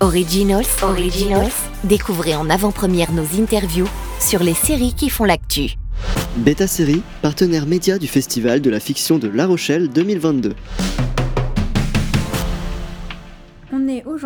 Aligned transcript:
Originals, 0.00 0.66
Originals, 0.82 1.52
découvrez 1.84 2.34
en 2.34 2.50
avant-première 2.50 3.12
nos 3.12 3.24
interviews 3.40 3.88
sur 4.20 4.42
les 4.42 4.52
séries 4.52 4.92
qui 4.92 5.08
font 5.08 5.24
l'actu. 5.24 5.76
Beta 6.36 6.66
Série, 6.66 7.00
partenaire 7.22 7.66
média 7.66 7.98
du 7.98 8.06
Festival 8.06 8.60
de 8.60 8.68
la 8.68 8.78
fiction 8.78 9.18
de 9.18 9.28
La 9.28 9.46
Rochelle 9.46 9.88
2022. 9.88 10.54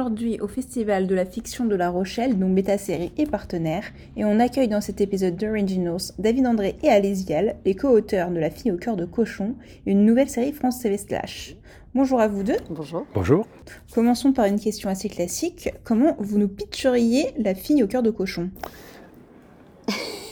Aujourd'hui 0.00 0.40
au 0.40 0.48
Festival 0.48 1.06
de 1.06 1.14
la 1.14 1.26
fiction 1.26 1.66
de 1.66 1.74
La 1.76 1.90
Rochelle, 1.90 2.38
dont 2.38 2.48
Beta 2.48 2.78
Série 2.78 3.12
est 3.18 3.30
partenaire, 3.30 3.84
et 4.16 4.24
on 4.24 4.40
accueille 4.40 4.68
dans 4.68 4.80
cet 4.80 5.02
épisode 5.02 5.36
d'Originals 5.36 6.14
David 6.18 6.46
André 6.46 6.76
et 6.82 6.88
Alice 6.88 7.26
Vial, 7.26 7.56
les 7.66 7.74
co-auteurs 7.74 8.30
de 8.30 8.38
La 8.38 8.48
fille 8.48 8.72
au 8.72 8.78
cœur 8.78 8.96
de 8.96 9.04
cochon, 9.04 9.56
une 9.84 10.06
nouvelle 10.06 10.30
série 10.30 10.52
France 10.52 10.80
TV 10.80 10.96
Slash. 10.96 11.54
Bonjour 11.94 12.18
à 12.18 12.28
vous 12.28 12.42
deux. 12.42 12.56
Bonjour. 12.70 13.04
Bonjour. 13.12 13.46
Commençons 13.92 14.32
par 14.32 14.46
une 14.46 14.58
question 14.58 14.88
assez 14.88 15.10
classique. 15.10 15.68
Comment 15.84 16.16
vous 16.18 16.38
nous 16.38 16.48
pitcheriez 16.48 17.34
La 17.36 17.54
fille 17.54 17.82
au 17.82 17.86
cœur 17.86 18.02
de 18.02 18.10
cochon? 18.10 18.48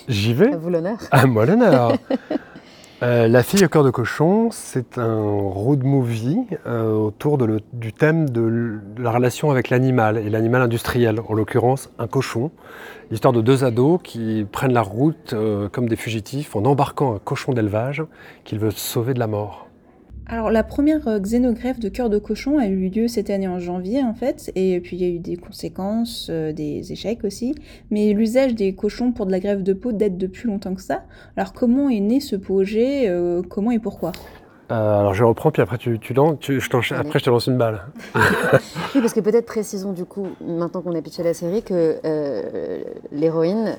J'y 0.08 0.32
vais 0.32 0.54
À 0.54 0.56
vous 0.56 0.70
l'honneur. 0.70 0.98
À 1.10 1.26
moi 1.26 1.44
l'honneur. 1.44 1.98
Euh, 3.00 3.28
la 3.28 3.44
fille 3.44 3.64
au 3.64 3.68
cœur 3.68 3.84
de 3.84 3.90
cochon, 3.90 4.48
c'est 4.50 4.98
un 4.98 5.22
road 5.22 5.84
movie 5.84 6.40
euh, 6.66 6.92
autour 6.92 7.38
du 7.72 7.92
thème 7.92 8.28
de 8.28 8.80
la 8.98 9.12
relation 9.12 9.52
avec 9.52 9.70
l'animal, 9.70 10.18
et 10.18 10.28
l'animal 10.28 10.62
industriel, 10.62 11.20
en 11.28 11.34
l'occurrence 11.34 11.90
un 12.00 12.08
cochon. 12.08 12.50
L'histoire 13.12 13.32
de 13.32 13.40
deux 13.40 13.62
ados 13.62 14.00
qui 14.02 14.44
prennent 14.50 14.72
la 14.72 14.82
route 14.82 15.32
euh, 15.32 15.68
comme 15.68 15.88
des 15.88 15.94
fugitifs 15.94 16.56
en 16.56 16.64
embarquant 16.64 17.14
un 17.14 17.20
cochon 17.20 17.52
d'élevage 17.52 18.02
qu'ils 18.44 18.58
veulent 18.58 18.72
sauver 18.72 19.14
de 19.14 19.20
la 19.20 19.28
mort. 19.28 19.67
Alors 20.30 20.50
la 20.50 20.62
première 20.62 21.08
euh, 21.08 21.18
xénogreffe 21.18 21.80
de 21.80 21.88
cœur 21.88 22.10
de 22.10 22.18
cochon 22.18 22.58
a 22.58 22.66
eu 22.66 22.90
lieu 22.90 23.08
cette 23.08 23.30
année 23.30 23.48
en 23.48 23.58
janvier 23.58 24.02
en 24.02 24.12
fait, 24.12 24.52
et 24.56 24.78
puis 24.78 24.96
il 24.96 25.02
y 25.02 25.06
a 25.06 25.08
eu 25.08 25.18
des 25.18 25.38
conséquences, 25.38 26.26
euh, 26.28 26.52
des 26.52 26.92
échecs 26.92 27.24
aussi, 27.24 27.54
mais 27.90 28.12
l'usage 28.12 28.54
des 28.54 28.74
cochons 28.74 29.10
pour 29.12 29.24
de 29.24 29.30
la 29.30 29.40
greffe 29.40 29.62
de 29.62 29.72
peau 29.72 29.90
date 29.90 30.18
depuis 30.18 30.46
longtemps 30.46 30.74
que 30.74 30.82
ça. 30.82 31.04
Alors 31.38 31.54
comment 31.54 31.88
est 31.88 32.00
né 32.00 32.20
ce 32.20 32.36
projet, 32.36 33.08
euh, 33.08 33.40
comment 33.40 33.70
et 33.70 33.78
pourquoi? 33.78 34.12
Euh, 34.70 35.00
alors 35.00 35.14
je 35.14 35.24
reprends, 35.24 35.50
puis 35.50 35.62
après, 35.62 35.78
tu, 35.78 35.98
tu 35.98 36.14
tu- 36.40 36.60
je 36.60 36.94
après 36.94 37.18
je 37.18 37.24
te 37.24 37.30
lance 37.30 37.46
une 37.46 37.56
balle. 37.56 37.84
Oui, 38.94 39.00
parce 39.00 39.12
que 39.14 39.20
peut-être 39.20 39.46
précisons 39.46 39.92
du 39.92 40.04
coup, 40.04 40.26
maintenant 40.46 40.82
qu'on 40.82 40.94
a 40.94 41.00
pitché 41.02 41.22
la 41.22 41.32
série, 41.34 41.62
que 41.62 41.96
euh, 42.04 42.80
l'héroïne 43.12 43.76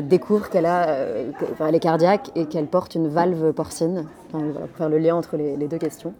découvre 0.00 0.48
qu'elle 0.50 0.66
a, 0.66 0.88
euh, 0.88 1.30
elle 1.60 1.74
est 1.74 1.80
cardiaque 1.80 2.30
et 2.34 2.46
qu'elle 2.46 2.66
porte 2.66 2.94
une 2.94 3.08
valve 3.08 3.52
porcine. 3.52 4.06
Enfin, 4.32 4.44
voilà, 4.52 4.66
pour 4.66 4.76
faire 4.76 4.88
le 4.88 4.98
lien 4.98 5.14
entre 5.14 5.36
les, 5.36 5.56
les 5.56 5.68
deux 5.68 5.78
questions. 5.78 6.14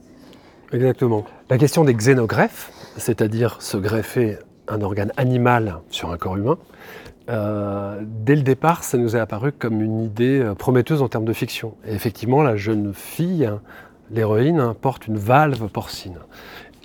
Exactement. 0.73 1.25
La 1.51 1.59
question 1.59 1.85
des 1.85 1.95
xénogreffes, 1.95 2.71
c'est-à-dire 2.97 3.61
se 3.61 3.77
greffer 3.77 4.39
un 4.69 4.81
organe 4.83 5.13
animal 5.17 5.79
sur 5.91 6.11
un 6.11 6.17
corps 6.17 6.37
humain, 6.37 6.59
euh, 7.29 8.01
dès 8.05 8.37
le 8.37 8.43
départ, 8.43 8.83
ça 8.85 8.99
nous 8.99 9.17
est 9.17 9.21
apparu 9.21 9.53
comme 9.53 9.81
une 9.81 10.01
idée 10.03 10.45
prometteuse 10.59 11.03
en 11.03 11.09
termes 11.09 11.25
de 11.25 11.33
fiction. 11.33 11.75
Et 11.87 11.95
effectivement, 11.95 12.43
la 12.43 12.57
jeune 12.57 12.93
fille, 12.95 13.51
l'héroïne, 14.13 14.75
porte 14.81 15.07
une 15.07 15.19
valve 15.19 15.69
porcine. 15.69 16.19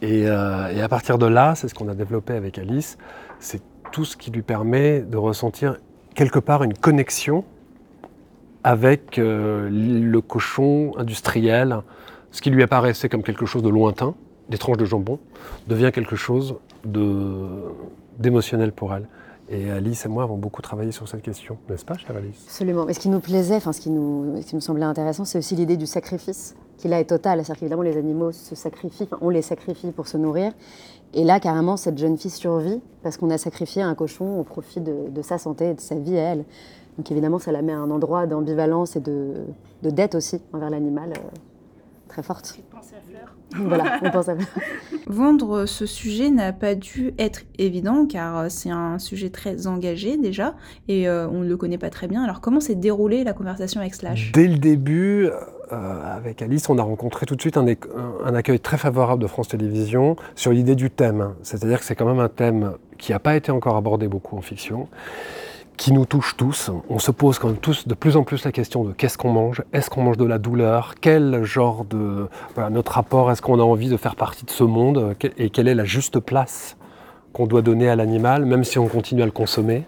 Et, 0.01 0.27
euh, 0.27 0.69
et 0.73 0.81
à 0.81 0.87
partir 0.87 1.17
de 1.17 1.25
là, 1.25 1.55
c'est 1.55 1.67
ce 1.67 1.73
qu'on 1.73 1.87
a 1.89 1.95
développé 1.95 2.33
avec 2.33 2.57
Alice, 2.57 2.97
c'est 3.39 3.61
tout 3.91 4.05
ce 4.05 4.17
qui 4.17 4.31
lui 4.31 4.41
permet 4.41 5.01
de 5.01 5.17
ressentir 5.17 5.77
quelque 6.13 6.39
part 6.39 6.63
une 6.63 6.73
connexion 6.73 7.43
avec 8.63 9.17
euh, 9.17 9.69
le 9.71 10.21
cochon 10.21 10.91
industriel, 10.97 11.77
ce 12.31 12.41
qui 12.41 12.49
lui 12.49 12.63
apparaissait 12.63 13.07
comme 13.07 13.23
quelque 13.23 13.45
chose 13.45 13.63
de 13.63 13.69
lointain, 13.69 14.13
des 14.49 14.57
tranches 14.57 14.77
de 14.77 14.85
jambon, 14.85 15.19
devient 15.67 15.91
quelque 15.93 16.15
chose 16.15 16.55
d'émotionnel 18.19 18.71
pour 18.71 18.93
elle. 18.93 19.07
Et 19.49 19.71
Alice 19.71 20.05
et 20.05 20.09
moi 20.09 20.23
avons 20.23 20.37
beaucoup 20.37 20.61
travaillé 20.61 20.91
sur 20.91 21.07
cette 21.07 21.21
question, 21.21 21.57
n'est-ce 21.69 21.85
pas, 21.85 21.97
chère 21.97 22.17
Alice? 22.17 22.43
Absolument. 22.47 22.85
Mais 22.85 22.93
ce 22.93 22.99
qui 22.99 23.07
nous 23.07 23.21
plaisait, 23.21 23.55
enfin 23.55 23.71
ce 23.71 23.79
qui 23.79 23.89
nous 23.89 24.41
semblait 24.59 24.83
intéressant, 24.83 25.23
c'est 25.23 25.37
aussi 25.37 25.55
l'idée 25.55 25.77
du 25.77 25.85
sacrifice, 25.85 26.55
qui 26.77 26.87
là 26.87 26.99
est 26.99 27.05
total. 27.05 27.39
C'est-à-dire 27.39 27.59
qu'évidemment, 27.59 27.81
les 27.81 27.97
animaux 27.97 28.31
se 28.31 28.55
sacrifient, 28.55 29.09
on 29.21 29.29
les 29.29 29.41
sacrifie 29.41 29.91
pour 29.91 30.07
se 30.07 30.17
nourrir. 30.17 30.53
Et 31.13 31.23
là, 31.23 31.39
carrément, 31.39 31.77
cette 31.77 31.97
jeune 31.97 32.17
fille 32.17 32.31
survit 32.31 32.81
parce 33.01 33.17
qu'on 33.17 33.29
a 33.29 33.37
sacrifié 33.37 33.81
un 33.81 33.95
cochon 33.95 34.39
au 34.39 34.43
profit 34.43 34.81
de, 34.81 35.09
de 35.09 35.21
sa 35.21 35.37
santé 35.37 35.69
et 35.69 35.73
de 35.73 35.81
sa 35.81 35.95
vie 35.95 36.17
à 36.17 36.33
elle. 36.33 36.45
Donc 36.97 37.11
évidemment, 37.11 37.39
ça 37.39 37.51
la 37.51 37.61
met 37.61 37.73
à 37.73 37.77
un 37.77 37.91
endroit 37.91 38.25
d'ambivalence 38.25 38.95
et 38.95 38.99
de, 38.99 39.33
de 39.83 39.89
dette 39.89 40.15
aussi 40.15 40.41
envers 40.51 40.69
l'animal 40.69 41.11
euh, 41.11 41.21
très 42.07 42.23
forte. 42.23 42.59
Voilà, 43.55 43.97
on 44.03 44.11
pense 44.11 44.27
à 44.27 44.35
Vendre 45.07 45.65
ce 45.65 45.85
sujet 45.85 46.29
n'a 46.29 46.51
pas 46.51 46.75
dû 46.75 47.13
être 47.17 47.43
évident 47.57 48.05
car 48.05 48.37
euh, 48.37 48.45
c'est 48.49 48.69
un 48.69 48.99
sujet 48.99 49.29
très 49.29 49.67
engagé 49.67 50.17
déjà 50.17 50.53
et 50.89 51.07
euh, 51.07 51.29
on 51.29 51.39
ne 51.39 51.47
le 51.47 51.55
connaît 51.55 51.77
pas 51.77 51.89
très 51.89 52.07
bien. 52.07 52.21
Alors 52.21 52.41
comment 52.41 52.59
s'est 52.59 52.75
déroulée 52.75 53.23
la 53.23 53.31
conversation 53.31 53.79
avec 53.79 53.95
Slash? 53.95 54.33
Dès 54.33 54.49
le 54.49 54.57
début, 54.57 55.29
euh, 55.71 56.15
avec 56.17 56.41
Alice, 56.41 56.69
on 56.69 56.77
a 56.77 56.83
rencontré 56.83 57.25
tout 57.25 57.35
de 57.35 57.41
suite 57.41 57.57
un, 57.57 57.65
un- 57.67 58.35
accueil 58.35 58.59
très 58.59 58.77
favorable 58.77 59.21
de 59.21 59.27
France 59.27 59.49
Télévisions 59.49 60.15
sur 60.35 60.51
l'idée 60.51 60.75
du 60.75 60.89
thème. 60.89 61.33
C'est-à-dire 61.43 61.79
que 61.79 61.85
c'est 61.85 61.95
quand 61.95 62.05
même 62.05 62.19
un 62.19 62.29
thème 62.29 62.73
qui 62.97 63.11
n'a 63.11 63.19
pas 63.19 63.35
été 63.35 63.51
encore 63.51 63.75
abordé 63.75 64.07
beaucoup 64.07 64.37
en 64.37 64.41
fiction, 64.41 64.87
qui 65.75 65.93
nous 65.93 66.05
touche 66.05 66.35
tous. 66.37 66.71
On 66.89 66.99
se 66.99 67.11
pose 67.11 67.37
quand 67.37 67.49
même 67.49 67.57
tous 67.57 67.87
de 67.87 67.93
plus 67.93 68.17
en 68.17 68.23
plus 68.23 68.43
la 68.45 68.51
question 68.51 68.83
de 68.83 68.93
qu'est-ce 68.93 69.17
qu'on 69.17 69.31
mange? 69.31 69.63
Est-ce 69.73 69.89
qu'on 69.89 70.01
mange 70.01 70.17
de 70.17 70.25
la 70.25 70.39
douleur? 70.39 70.95
Quel 71.01 71.43
genre 71.43 71.85
de... 71.85 72.27
Voilà, 72.55 72.69
notre 72.69 72.93
rapport, 72.93 73.31
est-ce 73.31 73.41
qu'on 73.41 73.59
a 73.59 73.63
envie 73.63 73.89
de 73.89 73.97
faire 73.97 74.15
partie 74.15 74.45
de 74.45 74.49
ce 74.51 74.63
monde? 74.63 75.15
Et 75.37 75.49
quelle 75.49 75.67
est 75.67 75.75
la 75.75 75.85
juste 75.85 76.19
place 76.19 76.77
qu'on 77.33 77.45
doit 77.45 77.61
donner 77.61 77.89
à 77.89 77.95
l'animal, 77.95 78.45
même 78.45 78.63
si 78.63 78.79
on 78.79 78.87
continue 78.87 79.21
à 79.21 79.25
le 79.25 79.31
consommer? 79.31 79.85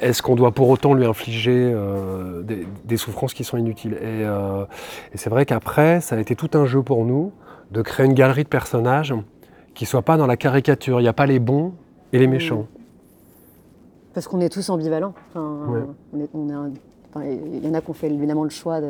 Est-ce 0.00 0.22
qu'on 0.22 0.34
doit 0.36 0.52
pour 0.52 0.68
autant 0.68 0.94
lui 0.94 1.06
infliger 1.06 1.72
euh, 1.74 2.42
des, 2.42 2.66
des 2.84 2.96
souffrances 2.96 3.34
qui 3.34 3.44
sont 3.44 3.56
inutiles? 3.56 3.94
Et, 3.94 4.24
euh, 4.24 4.64
et 5.12 5.16
c'est 5.18 5.30
vrai 5.30 5.46
qu'après, 5.46 6.00
ça 6.00 6.16
a 6.16 6.18
été 6.18 6.36
tout 6.36 6.50
un 6.54 6.66
jeu 6.66 6.82
pour 6.82 7.04
nous 7.04 7.32
de 7.70 7.82
créer 7.82 8.06
une 8.06 8.14
galerie 8.14 8.44
de 8.44 8.48
personnages 8.48 9.14
qui 9.74 9.84
ne 9.84 9.88
soient 9.88 10.02
pas 10.02 10.16
dans 10.16 10.26
la 10.26 10.36
caricature. 10.36 11.00
Il 11.00 11.04
n'y 11.04 11.08
a 11.08 11.12
pas 11.12 11.26
les 11.26 11.38
bons 11.38 11.72
et 12.12 12.18
les 12.18 12.26
méchants. 12.26 12.66
Parce 14.14 14.28
qu'on 14.28 14.40
est 14.40 14.48
tous 14.48 14.68
ambivalents. 14.70 15.14
Enfin, 15.30 15.56
Ouais. 15.68 15.80
on 16.14 16.20
est- 16.20 16.30
on 16.34 16.48
est 16.48 16.52
un- 16.52 16.70
enfin, 17.14 17.26
il 17.26 17.64
y 17.64 17.68
en 17.68 17.74
a 17.74 17.80
qui 17.80 17.90
ont 17.90 17.94
fait 17.94 18.10
évidemment 18.10 18.44
le 18.44 18.50
choix 18.50 18.80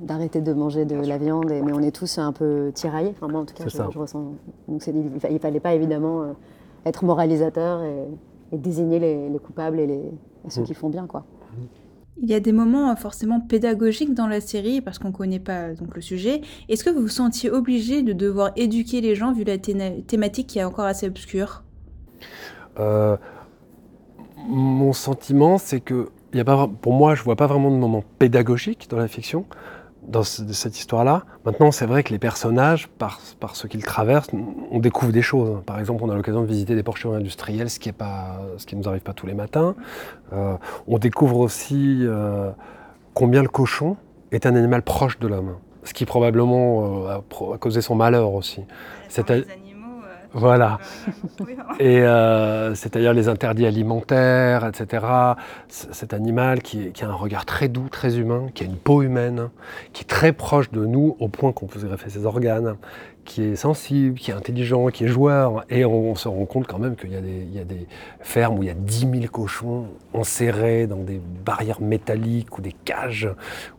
d'arrêter 0.00 0.40
de 0.40 0.52
manger 0.52 0.84
de 0.84 0.96
la 0.96 1.18
viande, 1.18 1.50
et- 1.50 1.62
mais 1.62 1.72
on 1.72 1.80
est 1.80 1.94
tous 1.94 2.18
un 2.18 2.32
peu 2.32 2.70
tiraillés. 2.74 3.12
Enfin, 3.16 3.28
moi, 3.28 3.40
en 3.40 3.44
tout 3.44 3.54
cas, 3.54 3.64
je, 3.68 3.98
ressens. 3.98 4.32
Donc, 4.68 4.86
il, 4.86 5.10
il 5.30 5.38
fallait 5.38 5.60
pas 5.60 5.74
évidemment 5.74 6.22
euh, 6.22 6.26
être 6.84 7.04
moralisateur 7.04 7.82
et, 7.82 8.04
et 8.52 8.58
désigner 8.58 8.98
les, 8.98 9.28
les 9.28 9.38
coupables 9.38 9.80
et, 9.80 9.86
les, 9.86 9.94
et 10.44 10.50
ceux 10.50 10.62
Mm. 10.62 10.64
qui 10.64 10.74
font 10.74 10.88
bien, 10.90 11.06
quoi. 11.06 11.26
Il 12.22 12.30
y 12.30 12.34
a 12.34 12.40
des 12.40 12.52
moments 12.52 12.90
euh, 12.90 12.96
forcément 12.96 13.40
pédagogiques 13.40 14.14
dans 14.14 14.26
la 14.26 14.40
série 14.40 14.80
parce 14.80 14.98
qu'on 14.98 15.08
ne 15.08 15.12
connaît 15.12 15.38
pas 15.40 15.68
euh, 15.68 15.74
donc 15.74 15.94
le 15.94 16.00
sujet. 16.00 16.40
Est-ce 16.68 16.82
que 16.84 16.90
vous 16.90 17.02
vous 17.02 17.08
sentiez 17.08 17.50
obligé 17.50 18.02
de 18.02 18.12
devoir 18.14 18.52
éduquer 18.56 19.00
les 19.02 19.14
gens 19.14 19.32
vu 19.32 19.44
la 19.44 19.58
thématique 19.58 20.46
qui 20.46 20.58
est 20.58 20.64
encore 20.64 20.86
assez 20.86 21.06
obscure? 21.06 21.62
Euh, 22.78 23.16
mon 24.48 24.92
sentiment, 24.92 25.58
c'est 25.58 25.80
que 25.80 26.08
il 26.32 26.38
y 26.38 26.40
a 26.40 26.44
pas, 26.44 26.68
pour 26.68 26.92
moi, 26.92 27.14
je 27.14 27.22
vois 27.22 27.36
pas 27.36 27.46
vraiment 27.46 27.70
de 27.70 27.76
moment 27.76 28.04
pédagogique 28.18 28.88
dans 28.90 28.98
la 28.98 29.08
fiction, 29.08 29.46
dans 30.06 30.22
cette 30.22 30.78
histoire-là. 30.78 31.24
Maintenant, 31.44 31.70
c'est 31.70 31.86
vrai 31.86 32.02
que 32.02 32.12
les 32.12 32.18
personnages, 32.18 32.88
par, 32.88 33.20
par 33.40 33.56
ce 33.56 33.66
qu'ils 33.66 33.84
traversent, 33.84 34.30
on 34.70 34.78
découvre 34.78 35.12
des 35.12 35.22
choses. 35.22 35.62
Par 35.64 35.78
exemple, 35.78 36.02
on 36.04 36.10
a 36.10 36.14
l'occasion 36.14 36.42
de 36.42 36.46
visiter 36.46 36.74
des 36.74 36.82
porcheries 36.82 37.16
industrielles, 37.16 37.70
ce 37.70 37.78
qui 37.78 37.88
est 37.88 37.92
pas, 37.92 38.40
ce 38.56 38.66
qui 38.66 38.76
nous 38.76 38.88
arrive 38.88 39.02
pas 39.02 39.12
tous 39.12 39.26
les 39.26 39.34
matins. 39.34 39.74
Euh, 40.32 40.54
on 40.86 40.98
découvre 40.98 41.38
aussi 41.38 41.98
euh, 42.02 42.50
combien 43.14 43.42
le 43.42 43.48
cochon 43.48 43.96
est 44.32 44.46
un 44.46 44.54
animal 44.54 44.82
proche 44.82 45.18
de 45.18 45.26
l'homme, 45.26 45.56
ce 45.84 45.92
qui 45.92 46.04
probablement 46.04 47.08
euh, 47.08 47.54
a, 47.54 47.58
causé 47.58 47.80
son 47.80 47.94
malheur 47.94 48.32
aussi. 48.32 48.62
C'est 49.08 49.30
Voilà. 50.36 50.78
Et 51.80 52.02
euh, 52.02 52.74
c'est-à-dire 52.74 53.14
les 53.14 53.28
interdits 53.28 53.64
alimentaires, 53.64 54.66
etc. 54.66 55.06
Cet 55.68 56.12
animal 56.12 56.60
qui, 56.60 56.92
a 57.00 57.06
un 57.06 57.14
regard 57.14 57.46
très 57.46 57.68
doux, 57.68 57.88
très 57.88 58.18
humain, 58.18 58.48
qui 58.54 58.62
a 58.62 58.66
une 58.66 58.76
peau 58.76 59.00
humaine, 59.02 59.48
qui 59.94 60.02
est 60.02 60.06
très 60.06 60.32
proche 60.32 60.70
de 60.70 60.84
nous 60.84 61.16
au 61.20 61.28
point 61.28 61.52
qu'on 61.52 61.66
peut 61.66 61.80
se 61.80 61.86
greffer 61.86 62.10
ses 62.10 62.26
organes, 62.26 62.76
qui 63.26 63.42
est 63.42 63.56
sensible, 63.56 64.18
qui 64.18 64.30
est 64.30 64.34
intelligent, 64.34 64.86
qui 64.88 65.04
est 65.04 65.08
joueur. 65.08 65.64
Et 65.68 65.84
on, 65.84 66.10
on 66.12 66.14
se 66.14 66.28
rend 66.28 66.46
compte 66.46 66.66
quand 66.66 66.78
même 66.78 66.96
qu'il 66.96 67.12
y, 67.12 67.16
a 67.16 67.20
des- 67.20 67.42
il 67.42 67.54
y 67.54 67.58
a 67.58 67.64
des 67.64 67.86
fermes 68.20 68.58
où 68.58 68.62
il 68.62 68.66
y 68.68 68.70
a 68.70 68.74
10 68.74 69.00
000 69.00 69.26
cochons 69.30 69.88
enserrés 70.14 70.86
dans 70.86 71.02
des 71.02 71.20
barrières 71.44 71.82
métalliques 71.82 72.56
ou 72.56 72.62
des 72.62 72.72
cages 72.72 73.28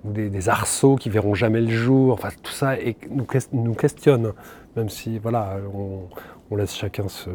ou 0.06 0.12
des, 0.12 0.30
des 0.30 0.50
arceaux 0.50 0.96
qui 0.96 1.10
verront 1.10 1.34
jamais 1.34 1.62
le 1.62 1.70
jour. 1.72 2.14
Enfin, 2.14 2.30
tout 2.44 2.52
ça 2.52 2.76
nous, 3.10 3.24
ques- 3.26 3.52
nous 3.54 3.74
questionne, 3.74 4.34
même 4.76 4.90
si 4.90 5.18
voilà, 5.18 5.58
on, 5.74 6.02
on 6.52 6.56
laisse 6.56 6.76
chacun 6.76 7.08
se 7.08 7.30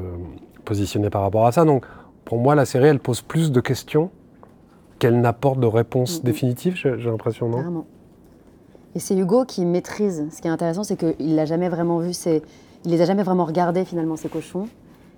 positionner 0.65 1.11
par 1.11 1.23
rapport 1.23 1.47
à 1.47 1.53
ça. 1.53 1.65
Donc, 1.65 1.85
pour 2.25 2.39
moi, 2.39 2.55
la 2.55 2.65
série, 2.67 2.87
elle 2.87 3.01
pose 3.01 3.21
plus 3.23 3.51
de 3.51 3.61
questions 3.61 4.11
qu'elle 5.01 5.21
n'apporte 5.21 5.59
de 5.59 5.67
réponses 5.67 6.19
Mhm. 6.21 6.25
définitives, 6.25 6.77
j'ai 6.77 6.97
l'impression, 7.11 7.49
non? 7.49 7.85
Et 8.95 8.99
c'est 8.99 9.17
Hugo 9.17 9.45
qui 9.45 9.65
maîtrise. 9.65 10.27
Ce 10.31 10.41
qui 10.43 10.49
est 10.49 10.51
intéressant, 10.51 10.85
c'est 10.85 10.97
qu'il 10.97 11.35
n'a 11.35 11.45
jamais 11.45 11.69
vraiment 11.69 11.99
vu. 11.99 12.13
Il 12.85 12.91
les 12.91 13.01
a 13.01 13.05
jamais 13.05 13.23
vraiment 13.23 13.45
regardés, 13.45 13.85
finalement, 13.85 14.17
ces 14.17 14.29
cochons. 14.29 14.69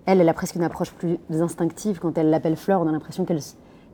elle, 0.07 0.21
elle 0.21 0.29
a 0.29 0.35
presque 0.35 0.55
une 0.55 0.63
approche 0.65 0.93
plus 0.93 1.19
instinctive. 1.41 1.99
Quand 1.99 2.17
elle 2.19 2.31
l'appelle 2.31 2.57
Fleur, 2.57 2.81
on 2.83 2.87
a 2.89 2.93
l'impression 2.93 3.25
qu'elle 3.25 3.41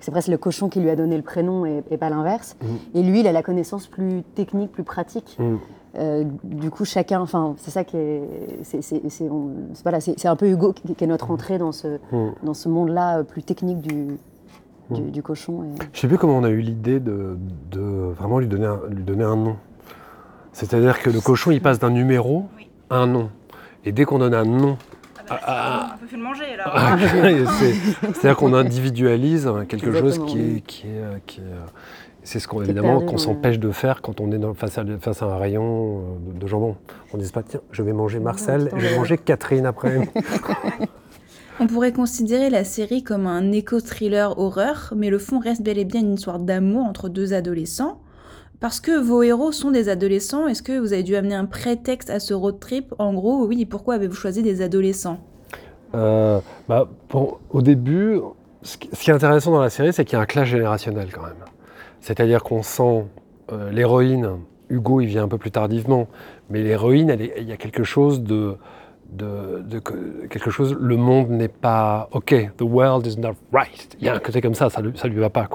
c'est 0.03 0.11
presque 0.11 0.29
le 0.29 0.39
cochon 0.39 0.69
qui 0.71 0.81
lui 0.81 0.89
a 0.89 0.97
donné 0.97 1.15
le 1.17 1.23
prénom 1.23 1.67
et, 1.67 1.83
pas 1.99 2.09
l'inverse. 2.09 2.57
Mm. 2.63 2.67
Et 2.99 3.03
lui, 3.03 3.21
il 3.21 3.27
a 3.27 3.33
la 3.33 3.43
connaissance 3.43 3.87
plus 3.87 4.23
technique, 4.35 4.73
plus 4.73 4.83
pratique. 4.83 5.37
Mm. 5.39 5.57
Euh, 5.99 6.25
du 6.43 6.71
coup, 6.71 6.85
chacun, 6.87 7.21
enfin, 7.21 7.55
c'est 7.59 7.71
ça 7.71 7.85
qui 7.85 7.97
est, 7.99 8.23
c'est, 8.63 8.81
c'est, 8.81 9.03
c'est, 9.11 9.29
on- 9.29 9.51
c'est- 9.75 9.83
voilà, 9.83 10.01
c'est, 10.01 10.19
c'est 10.19 10.29
un 10.29 10.37
peu 10.37 10.49
Hugo 10.49 10.73
qui, 10.73 10.95
qui 10.95 11.05
est 11.05 11.07
notre 11.07 11.31
entrée 11.31 11.59
dans 11.59 11.73
ce, 11.73 11.99
Mm. 12.13 12.31
dans 12.45 12.55
ce 12.55 12.69
monde-là 12.71 13.19
euh, 13.19 13.23
plus 13.25 13.43
technique 13.43 13.81
du, 13.83 14.17
du, 14.91 15.03
Mm. 15.03 15.11
du 15.11 15.23
cochon. 15.23 15.65
Et... 15.65 15.83
Je 15.93 16.01
sais 16.01 16.09
plus 16.09 16.17
comment 16.19 16.39
on 16.39 16.45
a 16.45 16.49
eu 16.51 16.61
l'idée 16.61 16.99
de, 16.99 17.37
de 17.71 17.81
vraiment 17.81 18.39
lui 18.39 18.49
donner, 18.49 18.67
un, 18.67 18.81
lui 18.89 19.03
donner 19.05 19.25
un 19.25 19.37
nom. 19.37 19.57
C'est-à-dire 20.53 21.01
que 21.01 21.11
le 21.11 21.21
cochon, 21.21 21.51
il 21.51 21.61
passe 21.61 21.79
d'un 21.79 21.91
numéro 21.91 22.47
à 22.91 22.97
un 22.99 23.07
nom. 23.07 23.31
Et 23.85 23.93
dès 23.93 24.05
qu'on 24.05 24.19
donne 24.19 24.35
un 24.35 24.45
nom 24.45 24.77
Ah, 25.31 25.93
On 25.95 25.99
peut 25.99 26.07
plus 26.07 26.17
le 26.17 26.23
manger 26.25 26.57
là. 26.57 26.65
Ah, 26.67 26.97
c'est- 27.61 27.75
C'est-à-dire 28.15 28.37
qu'on 28.37 28.53
individualise 28.55 29.51
quelque 29.69 29.93
chose 29.93 30.19
qui 30.27 30.39
est, 30.39 30.43
oui. 30.43 30.63
qui 30.67 30.87
est, 30.89 30.91
euh, 30.91 31.19
qui 31.27 31.41
est, 31.41 31.45
euh, 31.45 31.67
c'est 32.25 32.41
ce 32.41 32.49
qu'on 32.49 32.63
évidemment 32.63 33.01
qu'on 33.01 33.17
s'empêche 33.17 33.59
de 33.61 33.71
faire 33.71 34.03
quand 34.03 34.21
on 34.21 34.33
est 34.33 34.39
dans- 34.39 34.55
face, 34.55 34.77
à, 34.77 34.85
face 35.01 35.23
à 35.23 35.27
un 35.27 35.37
rayon 35.39 36.01
euh, 36.29 36.33
de, 36.35 36.39
de 36.41 36.47
jambon. 36.49 36.77
On 37.15 37.17
ne 37.17 37.23
dit 37.23 37.31
pas 37.31 37.43
tiens, 37.45 37.61
je 37.71 37.83
vais 37.83 37.93
manger 37.93 38.19
Marcel 38.19 38.71
je 38.77 38.87
vais 38.89 38.97
manger 38.97 39.17
Catherine 39.19 39.67
après. 39.67 40.09
On 41.63 41.67
pourrait 41.67 41.93
considérer 41.93 42.49
la 42.49 42.65
série 42.65 43.03
comme 43.03 43.27
un 43.27 43.53
éco-thriller 43.53 44.39
horreur, 44.39 44.95
mais 44.97 45.11
le 45.11 45.19
fond 45.19 45.39
reste 45.39 45.63
bel 45.63 45.79
et 45.79 45.85
bien 45.85 46.01
une 46.01 46.15
histoire 46.15 46.39
d'amour 46.39 46.87
entre 46.87 47.09
deux 47.11 47.35
adolescents. 47.35 48.00
Parce 48.61 48.79
que 48.79 49.01
vos 49.01 49.23
héros 49.23 49.53
sont 49.53 49.71
des 49.71 49.89
adolescents, 49.89 50.47
est-ce 50.47 50.63
que 50.63 50.79
vous 50.79 50.93
avez 50.93 51.03
dû 51.03 51.17
amener 51.17 51.35
un 51.35 51.47
prétexte 51.47 52.11
à 52.11 52.21
ce 52.21 52.35
road 52.35 52.61
trip? 52.61 52.95
En 52.99 53.15
gros, 53.15 53.47
oui, 53.47 53.65
pourquoi 53.65 53.95
avez-vous 53.95 54.15
choisi 54.15 54.43
des 54.43 54.61
adolescents? 54.61 55.19
Euh, 55.95 56.41
bah, 56.69 56.87
au 57.51 57.63
début, 57.63 58.21
ce 58.63 58.77
qui, 58.77 59.11
est 59.11 59.15
intéressant 59.15 59.53
dans 59.53 59.63
la 59.63 59.71
série, 59.71 59.95
c'est 59.95 60.05
qu'il 60.05 60.17
y 60.17 60.19
a 60.19 60.23
un 60.23 60.27
clash 60.27 60.51
générationnel 60.51 61.09
quand 61.11 61.23
même. 61.23 61.43
C'est-à-dire 62.01 62.43
qu'on 62.43 62.63
sent 62.63 63.07
euh, 63.51 63.71
l'héroïne, 63.71 64.29
Hugo, 64.69 65.01
il 65.01 65.07
vient 65.07 65.25
un 65.25 65.29
peu 65.29 65.39
plus 65.39 65.51
tardivement, 65.51 66.07
mais 66.51 66.63
l'héroïne, 66.63 67.17
il 67.19 67.49
y 67.49 67.53
a 67.53 67.57
quelque 67.57 67.83
chose 67.83 68.23
de, 68.23 68.57
de, 69.11 69.63
de 69.63 69.79
que- 69.79 70.27
quelque 70.29 70.51
chose. 70.51 70.77
Le 70.79 70.97
monde 70.97 71.31
n'est 71.31 71.49
pas 71.49 72.09
OK. 72.13 72.35
The 72.59 72.63
world 72.63 73.07
is 73.07 73.19
not 73.19 73.35
right. 73.53 73.97
Il 74.01 74.07
y 74.07 74.09
a 74.11 74.15
un 74.15 74.19
côté 74.19 74.43
comme 74.43 74.55
ça, 74.55 74.69
ça, 74.69 74.83
ça 74.95 75.09
lui 75.09 75.19
va 75.19 75.31
pas. 75.31 75.49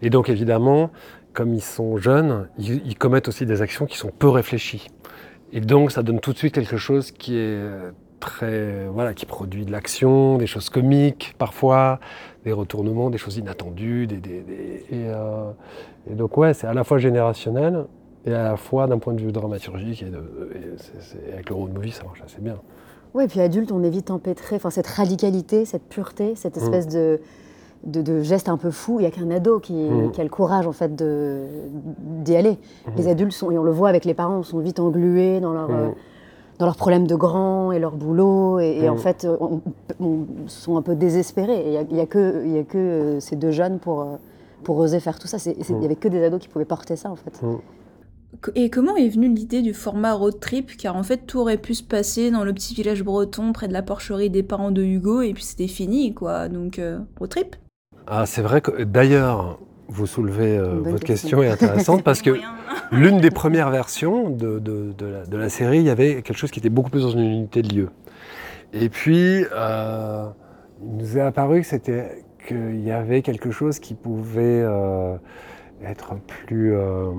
Et 0.00 0.10
donc 0.10 0.28
évidemment, 0.28 0.90
comme 1.36 1.54
ils 1.54 1.62
sont 1.62 1.96
jeunes, 1.98 2.48
ils, 2.58 2.84
ils 2.86 2.96
commettent 2.98 3.28
aussi 3.28 3.46
des 3.46 3.60
actions 3.62 3.86
qui 3.86 3.96
sont 3.98 4.10
peu 4.10 4.28
réfléchies. 4.28 4.88
Et 5.52 5.60
donc 5.60 5.92
ça 5.92 6.02
donne 6.02 6.18
tout 6.20 6.32
de 6.32 6.38
suite 6.38 6.54
quelque 6.54 6.76
chose 6.76 7.12
qui 7.12 7.36
est 7.36 7.60
très 8.18 8.86
voilà 8.88 9.12
qui 9.14 9.26
produit 9.26 9.64
de 9.64 9.70
l'action, 9.70 10.38
des 10.38 10.46
choses 10.48 10.70
comiques 10.70 11.34
parfois, 11.38 12.00
des 12.44 12.52
retournements, 12.52 13.10
des 13.10 13.18
choses 13.18 13.36
inattendues, 13.36 14.06
des, 14.06 14.16
des- 14.16 14.40
des- 14.40 14.84
et, 14.90 15.04
euh, 15.06 15.50
et 16.10 16.14
donc 16.14 16.36
ouais 16.36 16.52
c'est 16.54 16.66
à 16.66 16.74
la 16.74 16.82
fois 16.82 16.98
générationnel 16.98 17.84
et 18.24 18.32
à 18.32 18.42
la 18.42 18.56
fois 18.56 18.86
d'un 18.88 18.98
point 18.98 19.12
de 19.14 19.20
vue 19.20 19.30
dramaturgique 19.30 20.02
et, 20.02 20.06
de, 20.06 20.20
avec 21.32 21.48
le 21.50 21.54
road 21.54 21.72
movie 21.74 21.92
ça 21.92 22.02
marche 22.04 22.22
assez 22.24 22.40
bien. 22.40 22.56
Oui, 23.14 23.24
et 23.24 23.28
puis 23.28 23.40
adulte, 23.40 23.72
on 23.72 23.82
est 23.82 23.88
vite 23.88 24.10
empêtré. 24.10 24.56
Enfin, 24.56 24.68
cette 24.68 24.88
radicalité, 24.88 25.64
cette 25.64 25.84
pureté, 25.88 26.32
Mm. 26.32 26.36
cette 26.36 26.56
espèce 26.58 26.86
de, 26.88 27.20
de, 27.86 28.02
de 28.02 28.20
geste 28.22 28.48
un 28.48 28.56
peu 28.58 28.70
fou. 28.70 28.98
Il 29.00 29.02
n'y 29.02 29.06
a 29.06 29.10
qu'un 29.10 29.30
ado 29.30 29.58
qui, 29.60 29.72
Mm. 29.74 30.10
qui 30.12 30.20
a 30.20 30.24
le 30.24 30.30
courage 30.30 30.66
en 30.66 30.72
fait 30.72 30.94
de 30.94 31.42
d'y 32.24 32.36
aller. 32.36 32.52
Mm. 32.86 32.90
Les 32.98 33.08
adultes 33.08 33.32
sont, 33.32 33.50
et 33.50 33.58
on 33.58 33.62
le 33.64 33.70
voit 33.70 33.88
avec 33.88 34.04
les 34.04 34.14
parents, 34.14 34.42
sont 34.42 34.58
vite 34.58 34.78
englués 34.80 35.40
dans 35.40 35.52
leur 35.52 35.68
Mm. 35.68 35.74
euh, 35.74 35.88
dans 36.58 36.64
leurs 36.66 36.76
problèmes 36.76 37.06
de 37.06 37.14
grands 37.14 37.70
et 37.70 37.78
leur 37.78 37.96
boulot, 37.96 38.60
et, 38.60 38.78
et 38.84 38.88
en 38.88 38.96
fait, 38.96 39.26
on, 39.40 39.60
on- 40.00 40.24
sont 40.46 40.78
un 40.78 40.82
peu 40.82 40.94
désespérés. 40.96 41.62
Il 41.66 41.70
n'y 41.70 41.76
a, 41.76 41.82
y 41.82 42.00
a 42.00 42.06
que 42.06 42.46
y 42.46 42.58
a 42.58 42.64
que 42.64 42.78
euh, 42.78 43.20
ces 43.20 43.36
deux 43.36 43.50
jeunes 43.50 43.78
pour 43.78 44.00
euh, 44.02 44.16
pour 44.64 44.78
oser 44.78 44.98
faire 45.00 45.18
tout 45.18 45.26
ça. 45.28 45.36
Il 45.68 45.76
n'y 45.76 45.84
avait 45.84 45.96
que 45.96 46.08
des 46.08 46.24
ados 46.24 46.40
qui 46.40 46.48
pouvaient 46.48 46.64
porter 46.64 46.96
ça 46.96 47.10
en 47.10 47.16
fait. 47.16 47.40
Et 48.54 48.68
comment 48.70 48.96
est 48.96 49.08
venue 49.08 49.28
l'idée 49.28 49.62
du 49.62 49.72
format 49.74 50.12
road 50.14 50.40
trip? 50.40 50.76
Car 50.76 50.96
en 50.96 51.02
fait, 51.02 51.26
tout 51.26 51.38
aurait 51.38 51.56
pu 51.58 51.74
se 51.74 51.82
passer 51.82 52.30
dans 52.30 52.42
le 52.44 52.52
petit 52.52 52.74
village 52.74 53.02
breton 53.04 53.52
près 53.52 53.68
de 53.68 53.72
la 53.72 53.82
porcherie 53.82 54.30
des 54.30 54.42
parents 54.42 54.70
de 54.72 54.82
Hugo, 54.82 55.20
et 55.22 55.32
puis 55.34 55.44
c'était 55.44 55.68
fini, 55.68 56.12
quoi. 56.14 56.48
Donc, 56.48 56.78
euh, 56.78 56.98
road 57.18 57.30
trip? 57.30 57.56
Ah 58.06 58.26
c'est 58.26 58.42
vrai 58.42 58.60
que 58.60 58.82
d'ailleurs 58.82 59.58
vous 59.88 60.06
soulevez 60.06 60.58
euh, 60.58 60.80
votre 60.80 61.04
question. 61.04 61.38
question 61.38 61.42
est 61.42 61.50
intéressante 61.50 62.02
parce 62.02 62.22
que. 62.22 62.30
L'une 62.92 63.18
des 63.18 63.30
premières 63.32 63.70
versions 63.70 64.30
de, 64.30 64.60
de- 64.60 64.92
de 64.96 65.06
la, 65.06 65.26
de 65.26 65.36
la 65.36 65.48
série, 65.48 65.78
il 65.78 65.84
y 65.84 65.90
avait 65.90 66.22
quelque 66.22 66.36
chose 66.36 66.52
qui 66.52 66.60
était 66.60 66.68
beaucoup 66.68 66.90
plus 66.90 67.02
dans 67.02 67.10
une 67.10 67.20
unité 67.20 67.62
de 67.62 67.74
lieu. 67.74 67.88
Et 68.72 68.88
puis, 68.90 69.44
euh, 69.52 70.26
il 70.84 70.96
nous 70.98 71.18
est 71.18 71.20
apparu 71.20 71.62
que 71.62 71.66
c'était 71.66 72.22
qu'il 72.46 72.80
y 72.80 72.92
avait 72.92 73.22
quelque 73.22 73.50
chose 73.50 73.80
qui 73.80 73.94
pouvait 73.94 74.62
euh, 74.62 75.16
être 75.84 76.14
plus, 76.26 76.76
euh, 76.76 77.10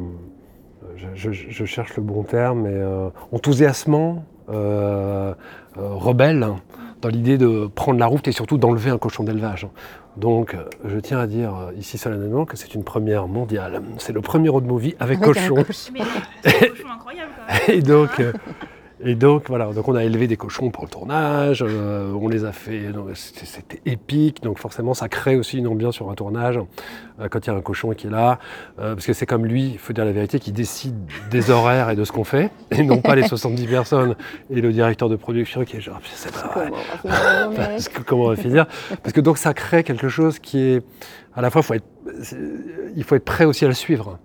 je, 0.96 1.32
je- 1.34 1.50
je 1.50 1.66
cherche 1.66 1.98
le 1.98 2.04
bon 2.04 2.24
terme, 2.24 2.62
mais 2.62 2.70
euh, 2.74 3.10
enthousiasmant, 3.34 4.24
euh, 4.50 5.34
euh, 5.78 5.82
rebelle, 5.96 6.48
dans 7.02 7.10
l'idée 7.10 7.38
de 7.38 7.68
prendre 7.68 8.00
la 8.00 8.06
route 8.06 8.26
et 8.30 8.32
surtout 8.32 8.58
d'enlever 8.58 8.90
un 8.90 8.98
cochon 8.98 9.24
d'élevage. 9.26 9.68
Donc, 10.18 10.56
euh, 10.56 10.64
je 10.84 10.98
tiens 11.00 11.20
à 11.20 11.28
dire 11.28 11.56
euh, 11.56 11.72
ici 11.78 12.00
solennellement 12.00 12.46
que 12.46 12.58
c'est 12.58 12.74
une 12.74 12.84
première 12.84 13.28
mondiale. 13.28 13.84
C'est 14.00 14.14
le 14.14 14.22
premier 14.22 14.50
road 14.50 14.66
movie 14.66 14.96
avec, 15.00 15.22
Avec 15.22 15.38
un 15.38 15.48
cochon. 15.48 15.56
Mais 15.94 16.02
un 16.02 16.52
cochon 16.52 16.90
incroyable 16.92 17.32
quand 17.38 17.54
même. 17.54 17.78
Et 17.78 17.82
donc, 17.84 18.20
euh, 18.20 18.34
et 19.04 19.16
donc 19.16 19.44
voilà, 19.48 19.66
donc 19.74 19.88
on 19.88 19.96
a 19.96 20.04
élevé 20.04 20.28
des 20.28 20.38
cochons 20.38 20.72
pour 20.72 20.84
le 20.86 20.90
tournage, 20.90 21.64
euh, 21.68 22.12
on 22.14 22.28
les 22.28 22.46
a 22.46 22.52
fait, 22.52 22.82
c'était 23.14 23.80
épique, 23.86 24.42
donc 24.42 24.58
forcément 24.60 24.94
ça 24.94 25.08
crée 25.08 25.36
aussi 25.36 25.60
une 25.60 25.68
ambiance 25.68 25.96
sur 25.96 26.10
un 26.10 26.16
tournage 26.16 26.60
euh, 27.20 27.28
quand 27.30 27.46
il 27.46 27.50
y 27.50 27.54
a 27.54 27.56
un 27.56 27.62
cochon 27.62 27.92
qui 27.92 28.08
est 28.08 28.10
là, 28.10 28.40
euh, 28.80 28.96
parce 28.96 29.06
que 29.06 29.14
c'est 29.14 29.26
comme 29.26 29.46
lui, 29.46 29.70
il 29.74 29.78
faut 29.80 29.94
dire 29.94 30.06
la 30.06 30.12
vérité, 30.12 30.40
qui 30.40 30.52
décide 30.52 30.96
des 31.30 31.52
horaires 31.52 31.90
et 31.92 31.96
de 31.96 32.04
ce 32.04 32.12
qu'on 32.12 32.24
fait, 32.24 32.50
et 32.72 32.84
non 32.84 32.98
pas 33.02 33.16
les 33.16 33.24
70 33.28 33.68
personnes 33.68 34.16
et 34.50 34.62
le 34.62 34.72
directeur 34.74 35.10
de 35.10 35.16
production 35.16 35.64
qui 35.64 35.78
est 35.78 35.82
genre, 35.82 36.00
sais 36.04 36.30
pas, 36.32 36.52
Comment 36.54 36.66
on 36.76 36.80
va 36.80 36.98
finir 36.98 37.24
la 37.24 37.44
journée 37.44 37.58
parce 37.58 37.90
que, 37.90 38.02
comment 38.02 38.24
on 38.24 38.30
va 38.30 38.36
finir 38.36 38.66
Parce 39.04 39.14
que 39.14 39.22
donc 39.22 39.38
ça 39.38 39.54
crée 39.54 39.84
quelque 39.84 40.10
chose 40.10 40.40
qui 40.40 40.60
est 40.60 40.84
à 41.36 41.42
la 41.42 41.50
fois 41.52 41.62
faut 41.62 41.76
être, 41.76 41.86
c'est- 42.24 42.38
il 42.96 43.04
faut 43.04 43.16
être 43.16 43.26
prêt 43.26 43.46
aussi 43.46 43.64
à 43.64 43.68
le 43.68 43.74
suivre. 43.76 44.18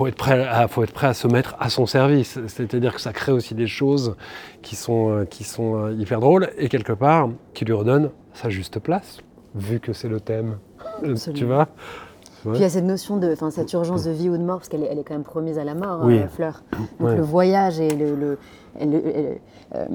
Faut 0.00 0.06
être 0.06 0.16
prêt 0.16 0.46
à, 0.48 0.66
faut 0.66 0.82
être 0.82 0.92
prêt 0.94 1.08
à 1.08 1.14
se 1.14 1.28
mettre 1.28 1.56
à 1.60 1.68
son 1.68 1.84
service. 1.86 2.38
C'est-à-dire 2.46 2.94
que 2.94 3.00
ça 3.02 3.12
crée 3.12 3.32
aussi 3.32 3.54
des 3.54 3.66
choses 3.66 4.16
qui 4.62 4.74
sont, 4.74 5.10
euh, 5.10 5.24
qui 5.26 5.44
sont 5.44 5.76
euh, 5.76 5.92
hyper 5.92 6.20
drôles 6.20 6.48
et 6.56 6.68
quelque 6.70 6.92
part 6.94 7.28
qui 7.52 7.64
lui 7.66 7.74
redonnent 7.74 8.10
sa 8.32 8.48
juste 8.48 8.78
place, 8.78 9.18
vu 9.54 9.78
que 9.78 9.92
c'est 9.92 10.08
le 10.08 10.18
thème. 10.20 10.56
Euh, 11.04 11.12
Absolument. 11.12 11.38
Tu 11.38 11.44
vois 11.44 11.66
Puis 11.66 12.52
il 12.54 12.60
y 12.62 12.64
a 12.64 12.70
cette 12.70 12.84
notion 12.86 13.18
de, 13.18 13.30
enfin 13.32 13.50
cette 13.50 13.70
urgence 13.74 14.04
de 14.04 14.10
vie 14.10 14.30
ou 14.30 14.38
de 14.38 14.42
mort, 14.42 14.56
parce 14.56 14.70
qu'elle 14.70 14.82
est, 14.84 14.88
elle 14.90 14.98
est 14.98 15.04
quand 15.04 15.12
même 15.14 15.22
promise 15.22 15.58
à 15.58 15.64
la 15.64 15.74
mort, 15.74 16.00
Oui. 16.02 16.18
euh, 16.18 16.26
Fleur. 16.28 16.62
Donc 16.98 17.08
Ouais. 17.10 17.16
le 17.16 17.22
voyage 17.22 17.78
et 17.78 17.90
le, 17.90 18.38
euh, 18.80 19.86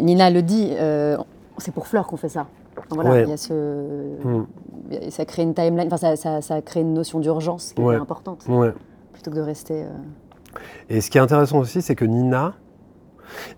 Nina 0.00 0.30
le 0.30 0.42
dit, 0.42 0.70
euh, 0.72 1.16
c'est 1.58 1.72
pour 1.74 1.86
Fleur 1.86 2.06
qu'on 2.06 2.16
fait 2.16 2.28
ça. 2.30 2.46
Voilà, 2.90 3.10
Ouais. 3.10 3.22
il 3.24 3.28
y 3.28 3.32
a 3.32 3.36
ce, 3.36 3.52
Mm. 4.24 4.46
a- 4.92 5.10
ça 5.10 5.24
crée 5.24 5.42
une 5.42 5.54
timeline, 5.54 5.86
enfin 5.88 5.96
ça, 5.96 6.16
ça, 6.16 6.40
ça 6.42 6.60
crée 6.62 6.80
une 6.80 6.94
notion 6.94 7.20
d'urgence 7.20 7.72
qui 7.74 7.82
est 7.82 7.94
importante. 7.94 8.46
Plutôt 9.16 9.30
que 9.30 9.36
de 9.36 9.40
rester. 9.40 9.82
euh, 9.82 9.88
Et 10.90 11.00
ce 11.00 11.10
qui 11.10 11.18
est 11.18 11.20
intéressant 11.20 11.58
aussi, 11.58 11.82
c'est 11.82 11.94
que 11.94 12.04
Nina, 12.04 12.54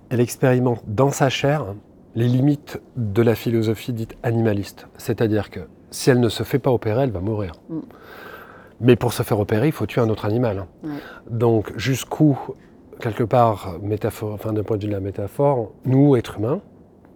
elle 0.08 0.20
expérimente 0.20 0.82
dans 0.86 1.10
sa 1.10 1.28
chair 1.28 1.74
les 2.14 2.28
limites 2.28 2.80
de 2.96 3.22
la 3.22 3.34
philosophie 3.34 3.92
dite 3.92 4.16
animaliste. 4.22 4.86
C'est-à-dire 4.96 5.50
que 5.50 5.60
si 5.90 6.10
elle 6.10 6.20
ne 6.20 6.28
se 6.28 6.42
fait 6.42 6.58
pas 6.58 6.70
opérer, 6.70 7.02
elle 7.02 7.10
va 7.10 7.20
mourir. 7.20 7.52
Mm. 7.68 7.78
Mais 8.80 8.96
pour 8.96 9.12
se 9.12 9.22
faire 9.24 9.40
opérer, 9.40 9.66
il 9.66 9.72
faut 9.72 9.86
tuer 9.86 10.00
un 10.00 10.08
autre 10.08 10.24
animal. 10.24 10.66
Ouais. 10.84 10.90
Donc 11.28 11.72
jusqu'où, 11.76 12.38
quelque 13.00 13.24
part, 13.24 13.76
métaphore, 13.82 14.32
enfin 14.34 14.52
d'un 14.52 14.62
point 14.62 14.76
de 14.76 14.82
vue 14.82 14.88
de 14.88 14.94
la 14.94 15.00
métaphore, 15.00 15.72
nous, 15.84 16.16
êtres 16.16 16.38
humains, 16.38 16.60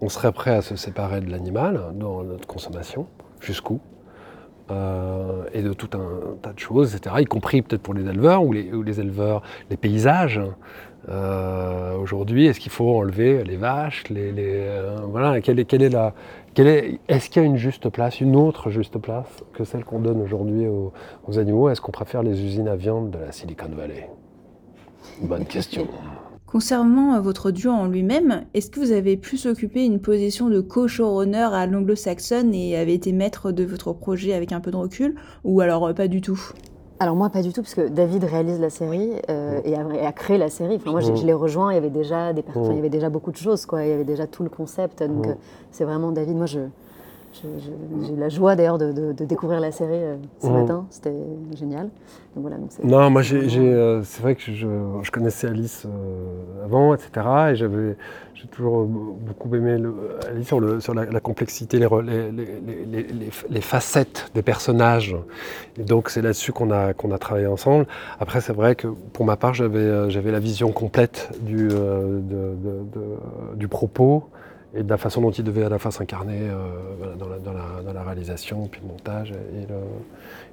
on 0.01 0.09
serait 0.09 0.33
prêt 0.33 0.55
à 0.55 0.63
se 0.63 0.75
séparer 0.75 1.21
de 1.21 1.31
l'animal 1.31 1.93
dans 1.95 2.25
notre 2.25 2.47
consommation? 2.49 3.07
Jusqu'où? 3.41 3.79
Euh, 4.73 5.45
et 5.53 5.63
de 5.63 5.73
tout 5.73 5.91
un 5.95 6.37
tas 6.41 6.53
de 6.53 6.59
choses, 6.59 6.95
etc., 6.95 7.17
y 7.21 7.25
compris 7.25 7.63
peut-être 7.63 7.83
pour 7.83 7.95
les 7.95 8.09
éleveurs 8.09 8.43
ou 8.43 8.53
les, 8.53 9.01
éleveurs, 9.01 9.43
les 9.71 9.77
paysages. 9.77 10.41
Euh, 11.09 11.97
Aujourd'hui, 11.97 12.47
est-ce 12.47 12.61
qu'il 12.61 12.73
faut 12.73 12.97
enlever 12.97 13.45
les 13.45 13.57
vaches 13.57 14.09
les, 14.09 14.33
euh, 14.39 14.99
Voilà, 15.09 15.41
quelle 15.41 15.59
est, 15.59 15.89
la. 15.89 16.15
Quelle 16.55 16.69
est, 16.69 17.01
est-ce 17.09 17.29
qu'il 17.29 17.43
y 17.43 17.45
a 17.45 17.49
une 17.49 17.57
juste 17.57 17.89
place, 17.89 18.21
une 18.21 18.37
autre 18.37 18.71
juste 18.71 18.99
place 18.99 19.43
que 19.53 19.65
celle 19.65 19.85
qu'on 19.85 20.01
donne 20.01 20.21
aujourd'hui 20.21 20.67
aux 20.67 21.39
animaux? 21.39 21.69
Est-ce 21.69 21.81
qu'on 21.81 21.93
préfère 21.93 22.23
les 22.23 22.43
usines 22.43 22.69
à 22.69 22.77
viande 22.77 23.11
de 23.11 23.19
la 23.19 23.33
Silicon 23.33 23.71
Valley? 23.77 24.09
Bonne 25.21 25.45
question. 25.45 25.89
Concernant 26.53 27.15
euh, 27.15 27.21
votre 27.21 27.51
duo 27.51 27.71
en 27.71 27.87
lui-même, 27.87 28.43
est-ce 28.53 28.71
que 28.71 28.79
vous 28.79 28.93
avez 28.93 29.17
pu 29.17 29.39
s'occuper 29.39 29.87
une 29.87 30.01
position 30.01 30.51
de 30.51 30.61
co-showrunner 30.61 31.49
à 31.51 31.67
l'anglo-saxonne 31.67 32.53
et 32.55 32.77
avez 32.77 32.93
été 32.93 33.13
maître 33.13 33.53
de 33.53 33.65
votre 33.65 33.95
projet 33.95 34.35
avec 34.35 34.53
un 34.53 34.61
peu 34.61 34.71
de 34.71 34.77
recul, 34.77 35.15
ou 35.45 35.63
alors 35.63 35.87
euh, 35.87 35.95
pas 35.95 36.09
du 36.09 36.21
tout? 36.21 36.39
Alors 37.01 37.17
moi 37.17 37.31
pas 37.31 37.41
du 37.41 37.55
tout 37.55 37.63
parce 37.63 37.75
que 37.75 37.89
David 37.89 38.25
réalise 38.25 38.61
la 38.61 38.69
série 38.69 39.13
euh, 39.31 39.61
et, 39.65 39.75
a, 39.75 39.83
et 39.95 40.05
a 40.07 40.13
créé 40.13 40.37
la 40.37 40.51
série. 40.51 40.77
Enfin, 40.77 40.91
moi 40.91 41.01
je, 41.01 41.15
je 41.15 41.25
l'ai 41.27 41.33
rejoint, 41.33 41.73
il 41.73 41.75
y 41.75 41.79
avait 41.79 41.89
déjà 41.91 42.35
des 42.35 42.45
enfin, 42.47 42.69
il 42.71 42.77
y 42.77 42.79
avait 42.79 42.91
déjà 42.91 43.09
beaucoup 43.09 43.33
de 43.33 43.37
choses 43.39 43.65
quoi, 43.65 43.83
il 43.85 43.89
y 43.89 43.93
avait 43.93 44.05
déjà 44.05 44.27
tout 44.27 44.43
le 44.45 44.51
concept. 44.51 45.03
Donc 45.03 45.27
Mm. 45.27 45.31
euh, 45.31 45.35
c'est 45.73 45.85
vraiment 45.85 46.13
David. 46.13 46.37
Moi 46.37 46.47
je- 46.47 46.61
j'ai 47.35 48.13
eu 48.15 48.17
la 48.19 48.29
joie 48.29 48.57
d'ailleurs 48.57 48.79
de, 48.79 48.93
de- 48.93 49.13
de 49.13 49.25
découvrir 49.25 49.59
la 49.61 49.73
série 49.73 49.95
euh, 49.95 50.17
ce 50.41 50.49
Mm. 50.49 50.53
matin. 50.53 50.87
C'était 50.91 51.15
génial. 51.57 51.85
Donc 52.35 52.43
voilà. 52.43 52.57
Donc 52.57 52.67
c'est- 52.71 52.85
Non, 52.85 53.09
moi, 53.11 53.23
euh, 53.33 54.03
c'est 54.05 54.23
vrai 54.23 54.35
que 54.35 54.43
je, 54.43 54.67
je 55.03 55.11
connaissais 55.11 55.47
Alice 55.49 55.87
euh, 55.87 56.65
avant, 56.65 56.95
etc. 56.95 57.11
Et 57.53 57.57
j'avais, 57.57 57.97
j'ai 58.35 58.47
toujours 58.49 58.85
beaucoup 58.85 59.55
aimé 59.55 59.79
le, 59.79 59.95
Alice 60.29 60.47
sur, 60.47 60.61
le, 60.61 60.81
sur 60.81 60.95
la, 60.95 61.07
la 61.07 61.21
complexité, 61.21 61.79
les, 61.79 63.61
facettes 63.61 64.31
des 64.35 64.43
personnages. 64.43 65.17
Et 65.79 65.85
donc, 65.85 66.11
c'est 66.11 66.23
là-dessus 66.23 66.53
qu'on 66.53 66.71
a, 66.71 66.93
qu'on 66.93 67.13
a 67.13 67.19
travaillé 67.19 67.47
ensemble. 67.47 67.87
Après, 68.21 68.41
c'est 68.41 68.53
vrai 68.53 68.75
que 68.75 68.89
pour 69.13 69.25
ma 69.25 69.37
part, 69.37 69.55
j'avais, 69.55 70.11
j'avais 70.11 70.33
la 70.33 70.41
vision 70.41 70.71
complète 70.73 71.31
de- 71.43 72.21
du 73.57 73.69
propos 73.69 74.25
et 74.75 74.83
de 74.83 74.89
la 74.89 74.97
façon 74.97 75.21
dont 75.21 75.31
il 75.31 75.45
devait 75.45 75.65
à 75.65 75.69
la 75.69 75.79
fois 75.79 75.91
s'incarner 75.91 76.41
euh, 76.41 77.15
dans, 77.17 77.93
la, 77.93 78.03
réalisation, 78.03 78.69
puis 78.69 78.81
le 78.83 78.89
montage 78.89 79.33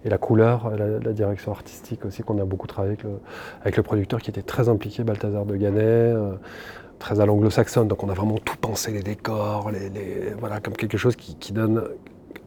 et, 0.03 0.09
la 0.09 0.17
couleur, 0.17 0.71
la, 0.75 1.13
direction 1.13 1.51
artistique 1.51 2.05
aussi, 2.05 2.23
qu'on 2.23 2.39
a 2.39 2.45
beaucoup 2.45 2.67
travaillé 2.67 2.97
avec 3.61 3.77
le, 3.77 3.83
producteur 3.83 4.21
qui 4.21 4.29
était 4.29 4.41
très 4.41 4.67
impliqué, 4.67 5.03
Balthazar 5.03 5.45
de 5.45 5.55
Gannet, 5.55 5.81
euh, 5.81 6.33
très 6.99 7.21
à 7.21 7.25
l'anglo-saxonne. 7.25 7.87
Donc 7.87 8.03
on 8.03 8.09
a 8.09 8.13
vraiment 8.13 8.37
tout 8.37 8.57
pensé, 8.57 8.91
les 8.91 9.03
décors, 9.03 9.71
les, 9.71 10.33
voilà, 10.39 10.59
comme 10.59 10.75
quelque 10.75 10.97
chose 10.97 11.15
qui 11.15 11.53
donne 11.53 11.81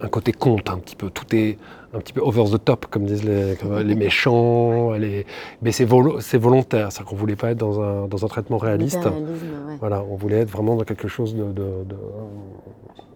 un 0.03 0.09
côté 0.09 0.33
conte 0.33 0.69
un 0.71 0.79
petit 0.79 0.97
peu. 0.97 1.11
Tout 1.11 1.25
est 1.35 1.59
un 1.95 1.99
petit 2.01 2.13
peu 2.13 2.21
over 2.21 2.45
the 2.51 2.63
top, 2.65 2.87
comme 2.87 3.05
disent 3.05 3.25
les, 3.25 3.57
comme 3.61 3.79
les 3.87 3.95
méchants. 3.95 4.93
Les... 4.93 5.27
Mais 5.63 5.73
c'est 5.73 5.85
volo- 5.85 6.21
c'est 6.21 6.39
volontaire, 6.39 6.91
c'est-à-dire 6.91 7.09
qu'on 7.11 7.15
ne 7.17 7.21
voulait 7.21 7.37
pas 7.37 7.51
être 7.53 7.59
dans 7.59 7.81
un, 7.81 8.07
dans 8.09 8.25
un 8.25 8.29
traitement 8.29 8.59
réaliste. 8.59 9.05
Ouais. 9.05 9.77
Voilà, 9.81 10.03
on 10.11 10.17
voulait 10.17 10.41
être 10.41 10.51
vraiment 10.51 10.77
dans 10.77 10.85
quelque 10.85 11.09
chose 11.09 11.35
de, 11.35 11.45
de- 11.45 11.85
de- 11.87 11.97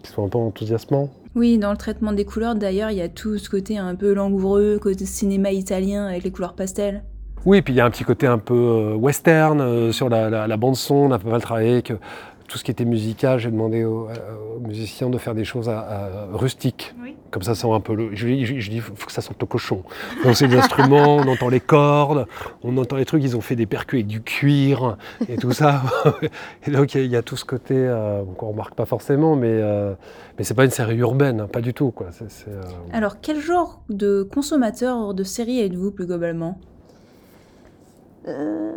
qui 0.02 0.11
soit 0.12 0.25
un 0.25 0.28
peu 0.28 0.38
enthousiasmant. 0.38 1.09
Oui, 1.35 1.59
dans 1.59 1.71
le 1.71 1.76
traitement 1.76 2.12
des 2.12 2.25
couleurs, 2.25 2.55
d'ailleurs, 2.55 2.90
il 2.90 2.97
y 2.99 3.02
a 3.02 3.09
tout 3.09 3.37
ce 3.38 3.50
côté 3.50 3.76
un 3.78 3.95
peu 3.95 4.14
langoureux, 4.14 4.78
côté 4.81 5.05
cinéma 5.05 5.50
italien 5.50 6.07
avec 6.07 6.23
les 6.25 6.31
couleurs 6.31 6.55
pastel. 6.55 7.02
Oui, 7.45 7.62
puis 7.62 7.75
il 7.75 7.76
y 7.76 7.81
a 7.81 7.85
un 7.85 7.90
petit 7.90 8.05
côté 8.05 8.26
un 8.26 8.38
peu 8.38 8.55
euh, 8.55 8.95
western 8.95 9.61
euh, 9.61 9.93
sur 9.93 10.09
la, 10.09 10.31
la- 10.31 10.47
la 10.47 10.57
bande 10.57 10.76
son. 10.76 10.95
On 10.95 11.11
a 11.12 11.19
pas 11.19 11.28
mal 11.31 11.40
travaillé 11.43 11.73
avec 11.73 11.90
euh, 11.90 11.97
tout 12.47 12.59
ce 12.59 12.65
qui 12.65 12.71
était 12.71 12.85
musical. 12.85 13.38
J'ai 13.38 13.50
demandé 13.50 13.85
aux, 13.85 14.09
euh, 14.09 14.57
aux 14.57 14.61
musiciens 14.61 15.11
de 15.11 15.19
faire 15.19 15.35
des 15.35 15.45
choses 15.45 15.69
à- 15.69 15.81
à- 15.81 16.26
rustiques. 16.33 16.95
Oui. 17.03 17.15
Comme 17.31 17.43
ça 17.43 17.55
sent 17.55 17.71
un 17.71 17.81
peu 17.81 17.95
le. 17.95 18.15
Je, 18.15 18.26
dis- 18.26 18.47
je, 18.47 18.59
je 18.61 18.71
dis, 18.71 18.79
faut 18.81 18.95
que 18.95 19.12
ça 19.12 19.21
sente 19.21 19.37
le 19.41 19.47
cochon. 19.47 19.83
Donc 20.25 20.37
c'est 20.37 20.47
des 20.49 20.57
instruments, 20.57 21.17
on 21.17 21.26
entend 21.29 21.49
les 21.49 21.61
cordes, 21.61 22.26
on 22.62 22.76
entend 22.79 22.97
les 22.97 23.05
trucs. 23.05 23.23
Ils 23.23 23.37
ont 23.37 23.41
fait 23.41 23.57
des 23.57 23.67
percus 23.67 23.99
avec 23.99 24.07
du 24.07 24.23
cuir 24.23 24.97
et 25.29 25.37
tout 25.37 25.50
ça. 25.53 25.83
et 26.67 26.71
donc 26.71 26.95
il 26.95 26.99
y, 26.99 27.00
a- 27.03 27.05
il 27.05 27.11
y 27.11 27.17
a 27.17 27.23
tout 27.23 27.37
ce 27.37 27.45
côté 27.45 27.75
euh, 27.76 28.23
qu'on 28.38 28.49
remarque 28.50 28.75
pas 28.75 28.87
forcément, 28.87 29.35
mais 29.37 29.49
euh, 29.50 29.95
mais 30.38 30.45
c'est 30.45 30.55
pas 30.55 30.65
une 30.65 30.71
série 30.71 30.97
urbaine, 30.97 31.41
hein, 31.41 31.49
pas 31.49 31.61
du 31.61 31.75
tout 31.75 31.91
quoi. 31.91 32.07
Euh, 32.49 32.62
Alors, 32.93 33.21
quel 33.21 33.41
genre 33.41 33.83
de 33.91 34.23
consommateur 34.23 35.12
de 35.12 35.25
séries 35.25 35.61
êtes-vous 35.61 35.91
plus 35.91 36.07
globalement? 36.07 36.59
Euh, 38.29 38.73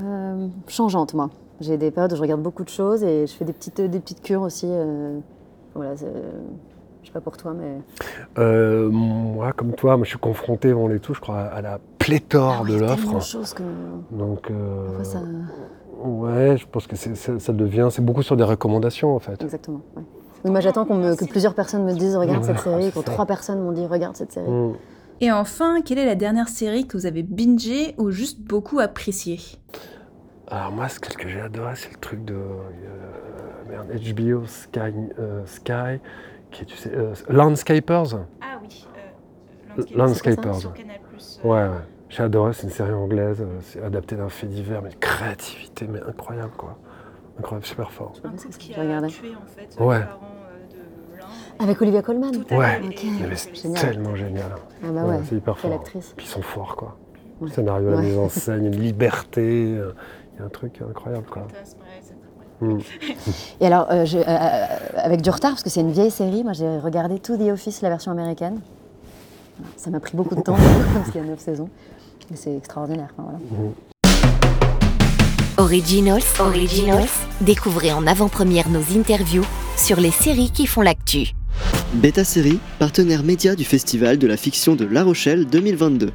euh, 0.00 0.48
changeante, 0.68 1.14
moi. 1.14 1.30
J'ai 1.60 1.76
des 1.76 1.90
périodes 1.90 2.12
où 2.12 2.16
je 2.16 2.20
regarde 2.20 2.42
beaucoup 2.42 2.64
de 2.64 2.68
choses 2.68 3.02
et 3.02 3.26
je 3.26 3.32
fais 3.32 3.44
des 3.44 3.52
petites, 3.52 3.80
des 3.80 3.98
petites 4.00 4.22
cures 4.22 4.42
aussi. 4.42 4.66
euh, 4.68 5.18
voilà, 5.74 5.94
je 5.94 6.00
sais 7.06 7.12
pas 7.12 7.20
pour 7.20 7.36
toi, 7.36 7.52
mais. 7.52 7.78
Euh, 8.38 8.88
moi, 8.90 9.52
comme 9.52 9.72
toi, 9.72 9.96
moi, 9.96 10.04
je 10.04 10.10
suis 10.10 10.18
confronté, 10.18 10.72
on 10.72 10.88
l'est 10.88 10.98
tous, 11.00 11.14
je 11.14 11.20
crois, 11.20 11.40
à 11.40 11.60
la 11.62 11.78
pléthore 11.98 12.62
Ah 12.64 12.68
de 12.68 12.74
l'offre. 12.78 12.96
tellement 12.96 13.18
de 13.18 13.22
choses 13.22 13.54
que. 13.54 13.62
Donc, 14.12 14.50
euh, 14.50 14.86
Parfois, 14.86 15.04
ça. 15.04 15.22
ouais, 16.04 16.56
je 16.56 16.66
pense 16.66 16.86
que 16.86 16.96
ça 16.96 17.52
devient, 17.52 17.88
c'est 17.90 18.04
beaucoup 18.04 18.22
sur 18.22 18.36
des 18.36 18.44
recommandations 18.44 19.14
en 19.14 19.18
fait. 19.18 19.42
Exactement. 19.42 19.80
ouais. 19.96 20.02
Oui, 20.44 20.50
moi, 20.52 20.60
j'attends 20.60 20.84
que 20.84 21.24
plusieurs 21.28 21.54
personnes 21.54 21.84
me 21.84 21.92
disent 21.92 22.14
regarde 22.16 22.42
Ouais, 22.44 22.46
cette 22.54 22.60
série, 22.60 22.92
quand 22.92 23.02
trois 23.02 23.26
personnes 23.26 23.60
m'ont 23.60 23.72
dit 23.72 23.84
regarde 23.86 24.14
cette 24.14 24.30
série. 24.32 24.48
Mm. 24.48 24.74
Et 25.20 25.32
enfin, 25.32 25.80
quelle 25.84 25.98
est 25.98 26.06
la 26.06 26.14
dernière 26.14 26.48
série 26.48 26.86
que 26.86 26.96
vous 26.96 27.06
avez 27.06 27.24
bingé 27.24 27.96
ou 27.98 28.10
juste 28.10 28.40
beaucoup 28.40 28.78
appréciée? 28.78 29.40
Alors 30.50 30.72
moi, 30.72 30.88
ce 30.88 30.98
que 30.98 31.28
j'ai 31.28 31.40
adoré, 31.40 31.72
c'est 31.76 31.90
le 31.92 31.98
truc 31.98 32.24
de 32.24 32.34
euh, 32.34 33.68
merde, 33.68 33.88
HBO 34.40 34.46
Sky, 34.46 34.80
euh, 35.18 35.42
Sky, 35.46 36.00
qui 36.50 36.62
est, 36.62 36.66
tu 36.66 36.76
sais, 36.76 36.90
euh, 36.94 37.12
Landscapers. 37.28 38.14
Ah 38.40 38.58
oui. 38.62 38.86
euh, 38.96 39.82
Landscapers. 39.94 40.46
Landscape. 40.46 40.54
Sur 40.54 40.72
Canal+. 40.72 40.96
euh, 41.44 41.48
Ouais, 41.48 41.68
ouais. 41.68 41.82
J'ai 42.08 42.22
adoré, 42.22 42.54
c'est 42.54 42.62
une 42.62 42.70
série 42.72 42.92
anglaise, 42.94 43.44
c'est 43.60 43.82
adapté 43.82 44.16
d'un 44.16 44.30
fait 44.30 44.46
divers, 44.46 44.80
mais 44.80 44.90
créativité, 44.98 45.86
mais 45.86 46.00
incroyable 46.00 46.52
quoi. 46.56 46.78
Incroyable, 47.38 47.66
super 47.66 47.92
fort. 47.92 48.14
Un 48.24 48.30
couple 48.30 48.48
qui 48.56 48.72
a 48.74 49.02
tué 49.08 49.28
en 49.34 49.46
fait 49.46 49.78
Ouais. 49.84 49.98
les 49.98 50.04
parents 50.06 50.20
de 50.72 51.18
l'un. 51.18 51.64
Avec 51.64 51.82
Olivia 51.82 52.00
Colman 52.00 52.30
Tout 52.32 52.54
à 52.54 52.56
Ouais. 52.56 52.80
fait. 52.80 52.86
Ok. 52.86 53.04
Et- 53.04 53.08
Mais 53.26 53.32
et- 53.32 53.36
c'est 53.36 53.54
Génial. 53.54 53.80
tellement 53.82 54.16
génial. 54.16 54.52
Ah 54.82 54.86
bah 54.90 55.04
ouais, 55.04 55.18
c'est 55.28 55.36
hyper 55.36 55.54
quelle 55.60 55.70
fort. 55.72 55.80
actrice. 55.80 56.14
Puis 56.16 56.24
ils 56.26 56.30
sont 56.30 56.40
forts 56.42 56.74
quoi. 56.76 56.96
Ouais. 57.42 57.48
Le 57.48 57.52
scénario, 57.52 57.90
la 57.90 57.96
Ouais. 57.96 58.02
mise 58.04 58.16
en 58.18 58.28
scène, 58.30 58.64
une 58.66 58.80
liberté, 58.80 59.78
il 60.38 60.40
y 60.40 60.42
a 60.42 60.46
un 60.46 60.50
truc 60.50 60.80
incroyable 60.88 61.26
quoi. 61.30 61.46
Mm. 62.60 62.78
Et 63.60 63.66
alors, 63.66 63.86
euh, 63.90 64.04
je- 64.04 64.18
euh, 64.18 64.22
euh, 64.26 64.66
avec 64.96 65.20
du 65.22 65.30
retard, 65.30 65.52
parce 65.52 65.62
que 65.62 65.70
c'est 65.70 65.80
une 65.80 65.92
vieille 65.92 66.10
série, 66.10 66.42
moi 66.44 66.52
j'ai 66.52 66.78
regardé 66.78 67.18
tout 67.18 67.36
The 67.36 67.50
Office, 67.52 67.82
la 67.82 67.88
version 67.88 68.12
américaine. 68.12 68.60
Ça 69.76 69.90
m'a 69.90 70.00
pris 70.00 70.16
beaucoup 70.16 70.34
de 70.36 70.40
temps, 70.40 70.56
parce 70.94 71.10
qu'il 71.10 71.20
y 71.20 71.24
a 71.24 71.26
neuf 71.26 71.40
saisons. 71.40 71.68
Mais 72.30 72.36
c'est 72.36 72.56
extraordinaire. 72.56 73.08
voilà. 73.16 73.38
Originals, 75.56 76.22
Originals, 76.38 77.08
découvrez 77.40 77.92
en 77.92 78.06
avant-première 78.06 78.68
nos 78.68 78.82
interviews 78.96 79.44
sur 79.76 79.98
les 80.00 80.12
séries 80.12 80.50
qui 80.52 80.66
font 80.66 80.82
l'actu. 80.82 81.32
Beta 81.94 82.22
Série, 82.22 82.60
partenaire 82.78 83.24
média 83.24 83.56
du 83.56 83.64
Festival 83.64 84.18
de 84.18 84.26
la 84.28 84.36
fiction 84.36 84.76
de 84.76 84.84
La 84.84 85.02
Rochelle 85.02 85.46
2022. 85.46 86.12